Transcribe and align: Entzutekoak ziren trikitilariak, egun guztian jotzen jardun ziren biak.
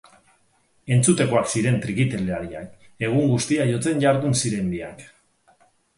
Entzutekoak 0.95 1.51
ziren 1.51 1.77
trikitilariak, 1.83 2.89
egun 3.09 3.29
guztian 3.35 3.73
jotzen 3.73 4.03
jardun 4.07 4.37
ziren 4.41 4.73
biak. 4.77 5.05